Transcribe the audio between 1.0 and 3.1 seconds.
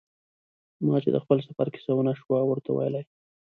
چې د خپل سفر کیسه و نه شو ورته ویلای.